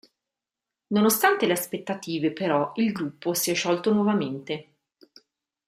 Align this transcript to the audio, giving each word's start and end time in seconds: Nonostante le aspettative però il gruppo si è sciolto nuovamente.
Nonostante 0.87 1.45
le 1.45 1.51
aspettative 1.53 2.33
però 2.33 2.71
il 2.77 2.91
gruppo 2.91 3.35
si 3.35 3.51
è 3.51 3.53
sciolto 3.53 3.93
nuovamente. 3.93 4.77